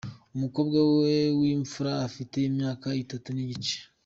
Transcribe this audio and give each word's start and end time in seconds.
Umukobwa 0.35 0.77
we 0.99 1.15
w’imfura 1.39 1.91
afite 2.07 2.35
imyaka 2.49 2.87
itatu 3.03 3.27
n’igice. 3.35 3.77